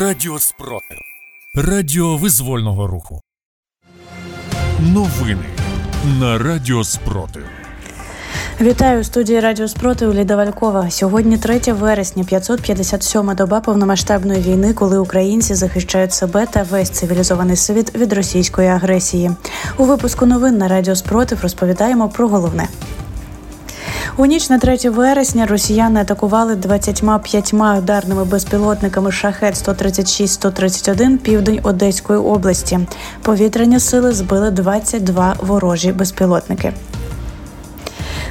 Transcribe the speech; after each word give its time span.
Радіо 0.00 0.38
Спротив. 0.38 0.98
Радіо 1.54 2.16
визвольного 2.16 2.86
руху. 2.86 3.20
Новини 4.80 5.44
на 6.20 6.38
Радіо 6.38 6.84
Спротив. 6.84 7.42
Вітаю 8.60 9.00
у 9.00 9.04
студії 9.04 9.40
Радіо 9.40 9.68
Спротив 9.68 10.14
Ліда 10.14 10.36
Валькова. 10.36 10.90
Сьогодні 10.90 11.38
3 11.38 11.60
вересня, 11.72 12.24
557 12.24 13.34
доба 13.34 13.60
повномасштабної 13.60 14.40
війни, 14.40 14.74
коли 14.74 14.98
українці 14.98 15.54
захищають 15.54 16.12
себе 16.12 16.46
та 16.50 16.62
весь 16.62 16.90
цивілізований 16.90 17.56
світ 17.56 17.94
від 17.94 18.12
російської 18.12 18.68
агресії. 18.68 19.30
У 19.76 19.84
випуску 19.84 20.26
новин 20.26 20.58
на 20.58 20.68
Радіо 20.68 20.96
Спротив 20.96 21.38
розповідаємо 21.42 22.08
про 22.08 22.28
головне. 22.28 22.68
У 24.20 24.26
ніч 24.26 24.50
на 24.50 24.58
3 24.58 24.90
вересня 24.90 25.46
росіяни 25.46 26.00
атакували 26.00 26.56
25 26.56 27.54
ударними 27.78 28.24
безпілотниками 28.24 29.12
шахет 29.12 29.54
136-131 29.54 31.16
південь 31.16 31.60
Одеської 31.62 32.18
області. 32.18 32.78
Повітряні 33.22 33.80
сили 33.80 34.12
збили 34.12 34.50
22 34.50 35.36
ворожі 35.40 35.92
безпілотники. 35.92 36.72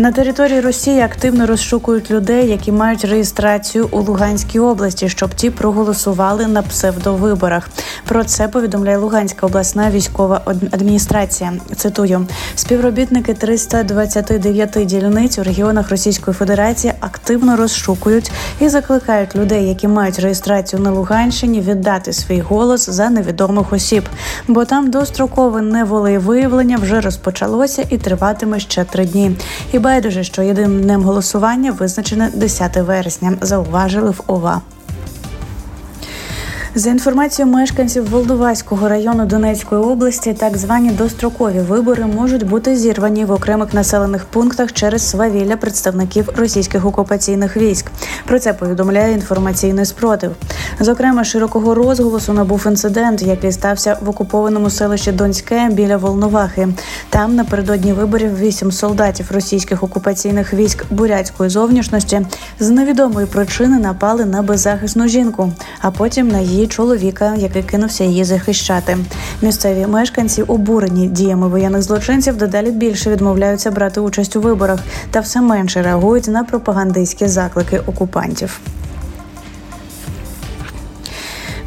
На 0.00 0.12
території 0.12 0.60
Росії 0.60 1.00
активно 1.00 1.46
розшукують 1.46 2.10
людей, 2.10 2.48
які 2.48 2.72
мають 2.72 3.04
реєстрацію 3.04 3.88
у 3.90 4.00
Луганській 4.00 4.58
області, 4.58 5.08
щоб 5.08 5.34
ті 5.34 5.50
проголосували 5.50 6.46
на 6.46 6.62
псевдовиборах. 6.62 7.68
Про 8.04 8.24
це 8.24 8.48
повідомляє 8.48 8.98
Луганська 8.98 9.46
обласна 9.46 9.90
військова 9.90 10.40
адміністрація. 10.70 11.52
Цитую 11.76 12.26
співробітники 12.54 13.34
329 13.34 14.86
дільниць 14.86 15.38
у 15.38 15.42
регіонах 15.42 15.90
Російської 15.90 16.34
Федерації 16.34 16.92
активно 17.00 17.56
розшукують 17.56 18.32
і 18.60 18.68
закликають 18.68 19.36
людей, 19.36 19.68
які 19.68 19.88
мають 19.88 20.18
реєстрацію 20.18 20.82
на 20.82 20.90
Луганщині, 20.90 21.60
віддати 21.60 22.12
свій 22.12 22.40
голос 22.40 22.90
за 22.90 23.10
невідомих 23.10 23.72
осіб, 23.72 24.08
бо 24.48 24.64
там 24.64 24.90
дострокове 24.90 25.62
неволеєвиявлення 25.62 26.76
вже 26.76 27.00
розпочалося 27.00 27.84
і 27.90 27.98
триватиме 27.98 28.60
ще 28.60 28.84
три 28.84 29.06
дні. 29.06 29.36
І 29.72 29.78
байдуже, 29.90 30.24
що 30.24 30.42
єдиним 30.42 30.82
днем 30.82 31.02
голосування 31.02 31.72
визначене 31.72 32.30
10 32.34 32.76
вересня. 32.76 33.32
Зауважили 33.40 34.10
в 34.10 34.20
ОВА. 34.26 34.60
За 36.74 36.90
інформацією 36.90 37.54
мешканців 37.54 38.10
Волдувайського 38.10 38.88
району 38.88 39.26
Донецької 39.26 39.80
області, 39.80 40.34
так 40.38 40.56
звані 40.58 40.90
дострокові 40.90 41.60
вибори 41.60 42.06
можуть 42.06 42.46
бути 42.46 42.76
зірвані 42.76 43.24
в 43.24 43.30
окремих 43.30 43.74
населених 43.74 44.24
пунктах 44.24 44.72
через 44.72 45.10
свавілля 45.10 45.56
представників 45.56 46.28
російських 46.36 46.86
окупаційних 46.86 47.56
військ. 47.56 47.86
Про 48.26 48.38
це 48.38 48.52
повідомляє 48.52 49.14
інформаційний 49.14 49.84
спротив. 49.84 50.32
Зокрема, 50.80 51.24
широкого 51.24 51.74
розголосу 51.74 52.32
набув 52.32 52.66
інцидент, 52.66 53.22
який 53.22 53.52
стався 53.52 53.96
в 54.00 54.08
окупованому 54.08 54.70
селищі 54.70 55.12
Донське 55.12 55.68
біля 55.72 55.96
Волновахи. 55.96 56.68
Там 57.08 57.34
напередодні 57.34 57.92
виборів 57.92 58.38
вісім 58.38 58.72
солдатів 58.72 59.30
російських 59.30 59.82
окупаційних 59.82 60.54
військ 60.54 60.84
бурятської 60.90 61.50
зовнішності 61.50 62.20
з 62.60 62.70
невідомої 62.70 63.26
причини 63.26 63.78
напали 63.78 64.24
на 64.24 64.42
беззахисну 64.42 65.08
жінку, 65.08 65.52
а 65.80 65.90
потім 65.90 66.28
на 66.28 66.38
її 66.38 66.59
чоловіка, 66.66 67.34
який 67.34 67.62
кинувся 67.62 68.04
її 68.04 68.24
захищати. 68.24 68.98
Місцеві 69.42 69.86
мешканці 69.86 70.42
обурені 70.42 71.08
діями 71.08 71.48
воєнних 71.48 71.82
злочинців 71.82 72.36
дедалі 72.36 72.70
більше 72.70 73.10
відмовляються 73.10 73.70
брати 73.70 74.00
участь 74.00 74.36
у 74.36 74.40
виборах 74.40 74.80
та 75.10 75.20
все 75.20 75.40
менше 75.40 75.82
реагують 75.82 76.28
на 76.28 76.44
пропагандистські 76.44 77.26
заклики 77.26 77.78
окупантів. 77.78 78.60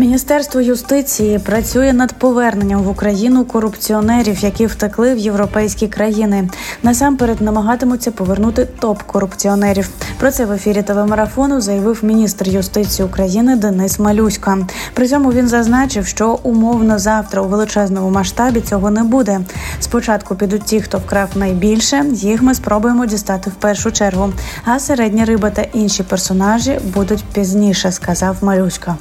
Міністерство 0.00 0.60
юстиції 0.60 1.38
працює 1.38 1.92
над 1.92 2.12
поверненням 2.12 2.82
в 2.82 2.88
Україну 2.88 3.44
корупціонерів, 3.44 4.38
які 4.38 4.66
втекли 4.66 5.14
в 5.14 5.18
європейські 5.18 5.88
країни. 5.88 6.48
Насамперед 6.82 7.40
намагатимуться 7.40 8.10
повернути 8.10 8.68
топ-корупціонерів. 8.80 9.88
Про 10.18 10.30
це 10.30 10.44
в 10.44 10.52
ефірі 10.52 10.82
телемарафону 10.82 11.60
заявив 11.60 11.98
міністр 12.02 12.48
юстиції 12.48 13.08
України 13.08 13.56
Денис 13.56 13.98
Малюська. 13.98 14.58
При 14.94 15.08
цьому 15.08 15.32
він 15.32 15.48
зазначив, 15.48 16.06
що 16.06 16.38
умовно 16.42 16.98
завтра 16.98 17.42
у 17.42 17.48
величезному 17.48 18.10
масштабі 18.10 18.60
цього 18.60 18.90
не 18.90 19.02
буде. 19.02 19.40
Спочатку 19.80 20.34
підуть 20.34 20.64
ті, 20.64 20.80
хто 20.80 20.98
вкрав 20.98 21.28
найбільше. 21.34 22.04
Їх 22.12 22.42
ми 22.42 22.54
спробуємо 22.54 23.06
дістати 23.06 23.50
в 23.50 23.54
першу 23.54 23.92
чергу. 23.92 24.32
А 24.64 24.78
середня 24.78 25.24
риба 25.24 25.50
та 25.50 25.62
інші 25.62 26.02
персонажі 26.02 26.80
будуть 26.94 27.24
пізніше, 27.32 27.92
сказав 27.92 28.36
Малюська. 28.40 28.96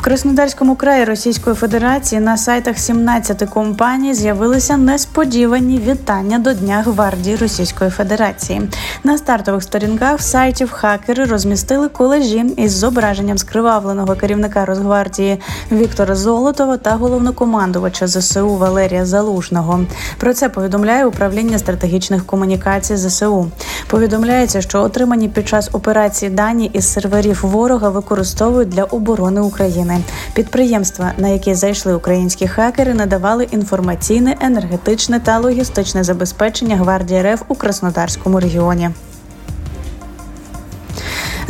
В 0.00 0.02
Краснодарському 0.02 0.76
краї 0.76 1.04
Російської 1.04 1.56
Федерації 1.56 2.20
на 2.20 2.36
сайтах 2.36 2.78
17 2.78 3.50
компаній 3.50 4.14
з'явилися 4.14 4.76
несподівані 4.76 5.78
вітання 5.78 6.38
до 6.38 6.52
Дня 6.52 6.82
гвардії 6.86 7.36
Російської 7.36 7.90
Федерації. 7.90 8.62
На 9.04 9.18
стартових 9.18 9.62
сторінках 9.62 10.22
сайтів 10.22 10.70
хакери 10.70 11.24
розмістили 11.24 11.88
колежі 11.88 12.44
із 12.56 12.72
зображенням 12.72 13.38
скривавленого 13.38 14.16
керівника 14.16 14.64
Росгвардії 14.64 15.40
Віктора 15.72 16.14
Золотова 16.14 16.76
та 16.76 16.90
головнокомандувача 16.90 18.06
ЗСУ 18.06 18.48
Валерія 18.48 19.06
Залужного. 19.06 19.80
Про 20.18 20.34
це 20.34 20.48
повідомляє 20.48 21.06
управління 21.06 21.58
стратегічних 21.58 22.26
комунікацій 22.26 22.96
ЗСУ. 22.96 23.50
Повідомляється, 23.86 24.60
що 24.60 24.82
отримані 24.82 25.28
під 25.28 25.48
час 25.48 25.68
операції 25.72 26.30
дані 26.30 26.70
із 26.72 26.92
серверів 26.92 27.40
ворога 27.42 27.88
використовують 27.88 28.68
для 28.68 28.84
оборони 28.84 29.40
України. 29.40 29.89
Підприємства, 30.34 31.12
на 31.18 31.28
які 31.28 31.54
зайшли 31.54 31.94
українські 31.94 32.48
хакери, 32.48 32.94
надавали 32.94 33.44
інформаційне, 33.50 34.36
енергетичне 34.40 35.20
та 35.20 35.38
логістичне 35.38 36.04
забезпечення 36.04 36.76
гвардії 36.76 37.22
РФ 37.22 37.42
у 37.48 37.54
Краснодарському 37.54 38.40
регіоні. 38.40 38.90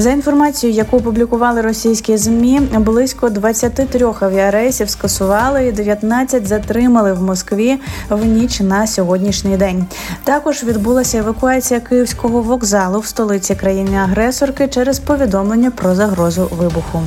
За 0.00 0.10
інформацією, 0.10 0.76
яку 0.76 0.96
опублікували 0.96 1.60
російські 1.60 2.16
змі, 2.16 2.60
близько 2.60 3.28
23 3.30 4.06
авіарейсів 4.20 4.90
скасували 4.90 5.66
і 5.66 5.72
19 5.72 6.46
затримали 6.46 7.12
в 7.12 7.22
Москві 7.22 7.80
в 8.10 8.24
ніч 8.24 8.60
на 8.60 8.86
сьогоднішній 8.86 9.56
день. 9.56 9.86
Також 10.24 10.64
відбулася 10.64 11.18
евакуація 11.18 11.80
київського 11.80 12.42
вокзалу 12.42 13.00
в 13.00 13.06
столиці 13.06 13.54
країни-агресорки 13.54 14.68
через 14.68 14.98
повідомлення 14.98 15.70
про 15.70 15.94
загрозу 15.94 16.48
вибуху. 16.58 17.02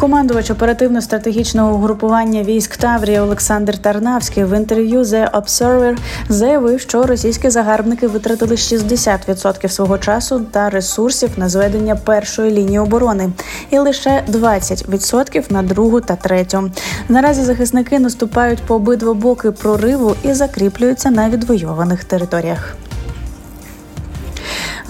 Командувач 0.00 0.50
оперативно-стратегічного 0.50 1.74
угрупування 1.74 2.42
військ 2.42 2.76
Таврія 2.76 3.22
Олександр 3.22 3.78
Тарнавський 3.78 4.44
в 4.44 4.56
інтерв'ю 4.56 5.02
The 5.02 5.30
Observer 5.30 5.96
заявив, 6.28 6.80
що 6.80 7.02
російські 7.02 7.50
загарбники 7.50 8.06
витратили 8.06 8.54
60% 8.54 9.68
свого 9.68 9.98
часу 9.98 10.40
та 10.50 10.70
ресурсів 10.70 11.30
на 11.36 11.48
зведення 11.48 11.96
першої 11.96 12.50
лінії 12.50 12.78
оборони, 12.78 13.30
і 13.70 13.78
лише 13.78 14.24
20% 14.28 15.52
на 15.52 15.62
другу 15.62 16.00
та 16.00 16.16
третю. 16.16 16.70
Наразі 17.08 17.42
захисники 17.42 17.98
наступають 17.98 18.62
по 18.62 18.74
обидва 18.74 19.14
боки 19.14 19.50
прориву 19.50 20.14
і 20.22 20.32
закріплюються 20.32 21.10
на 21.10 21.30
відвойованих 21.30 22.04
територіях. 22.04 22.76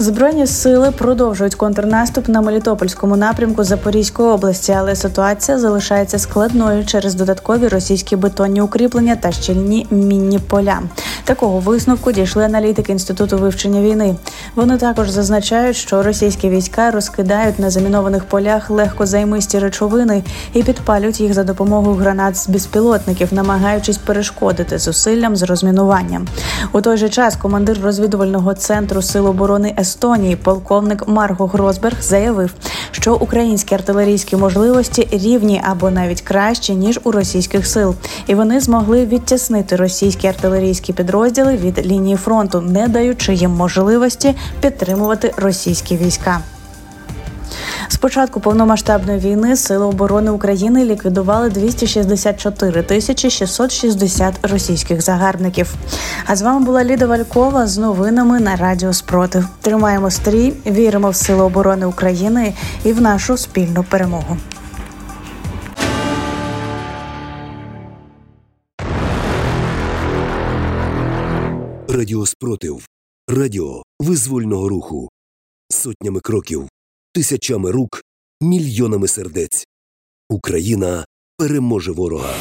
Збройні 0.01 0.47
сили 0.47 0.91
продовжують 0.91 1.55
контрнаступ 1.55 2.27
на 2.27 2.41
Мелітопольському 2.41 3.17
напрямку 3.17 3.63
Запорізької 3.63 4.29
області, 4.29 4.75
але 4.77 4.95
ситуація 4.95 5.59
залишається 5.59 6.19
складною 6.19 6.85
через 6.85 7.15
додаткові 7.15 7.67
російські 7.67 8.15
бетонні 8.15 8.61
укріплення 8.61 9.15
та 9.15 9.31
щільні 9.31 9.87
мінні 9.91 10.39
поля. 10.39 10.79
Такого 11.23 11.59
висновку 11.59 12.11
дійшли 12.11 12.43
аналітики 12.43 12.91
інституту 12.91 13.37
вивчення 13.37 13.81
війни. 13.81 14.15
Вони 14.55 14.77
також 14.77 15.09
зазначають, 15.09 15.77
що 15.77 16.03
російські 16.03 16.49
війська 16.49 16.91
розкидають 16.91 17.59
на 17.59 17.69
замінованих 17.69 18.23
полях 18.23 18.69
легкозаймисті 18.69 19.59
речовини 19.59 20.23
і 20.53 20.63
підпалюють 20.63 21.19
їх 21.19 21.33
за 21.33 21.43
допомогою 21.43 21.95
гранат 21.95 22.37
з 22.37 22.49
безпілотників, 22.49 23.33
намагаючись 23.33 23.97
перешкодити 23.97 24.77
зусиллям 24.77 25.35
з 25.35 25.43
розмінуванням. 25.43 26.27
У 26.71 26.81
той 26.81 26.97
же 26.97 27.09
час 27.09 27.35
командир 27.35 27.79
розвідувального 27.83 28.53
центру 28.53 29.01
сил 29.01 29.27
оборони 29.27 29.75
Естонії, 29.79 30.35
полковник 30.35 31.07
Марго 31.07 31.47
Гросберг, 31.47 31.97
заявив, 32.01 32.53
що 32.91 33.15
українські 33.15 33.75
артилерійські 33.75 34.35
можливості 34.35 35.07
рівні 35.11 35.61
або 35.63 35.91
навіть 35.91 36.21
кращі 36.21 36.75
ніж 36.75 36.99
у 37.03 37.11
російських 37.11 37.67
сил, 37.67 37.95
і 38.27 38.35
вони 38.35 38.59
змогли 38.59 39.05
відтіснити 39.05 39.75
російські 39.75 40.27
артилерійські 40.27 40.93
підрозділи 40.93 41.10
від 41.57 41.85
лінії 41.85 42.15
фронту, 42.15 42.61
не 42.61 42.87
даючи 42.87 43.33
їм 43.33 43.51
можливості 43.51 44.35
підтримувати 44.61 45.33
російські 45.37 45.97
війська. 45.97 46.39
З 47.87 47.97
початку 47.97 48.39
повномасштабної 48.39 49.19
війни 49.19 49.55
Сили 49.55 49.85
оборони 49.85 50.31
України 50.31 50.85
ліквідували 50.85 51.49
264 51.49 52.83
тисячі 52.83 53.29
660 53.29 54.33
російських 54.43 55.01
загарбників. 55.01 55.73
А 56.25 56.35
з 56.35 56.41
вами 56.41 56.65
була 56.65 56.83
Ліда 56.83 57.05
Валькова 57.05 57.67
з 57.67 57.77
новинами 57.77 58.39
на 58.39 58.55
Радіо 58.55 58.93
Спротив. 58.93 59.47
Тримаємо 59.61 60.11
стрій, 60.11 60.53
віримо 60.65 61.09
в 61.09 61.15
Сили 61.15 61.43
оборони 61.43 61.85
України 61.85 62.53
і 62.83 62.93
в 62.93 63.01
нашу 63.01 63.37
спільну 63.37 63.83
перемогу. 63.83 64.37
Радіо 71.93 72.25
Спротив. 72.25 72.85
Радіо 73.27 73.83
визвольного 73.99 74.69
руху. 74.69 75.09
Сотнями 75.69 76.19
кроків, 76.19 76.69
тисячами 77.13 77.71
рук, 77.71 78.01
мільйонами 78.41 79.07
сердець. 79.07 79.65
Україна 80.29 81.05
переможе 81.37 81.91
ворога. 81.91 82.35